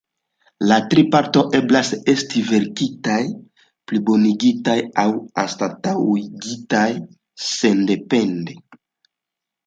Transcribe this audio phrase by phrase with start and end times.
[0.69, 3.17] La tri partoj eblas esti verkitaj,
[3.91, 5.05] plibonigitaj aŭ
[5.43, 6.87] anstataŭigitaj
[7.49, 8.57] sendepende.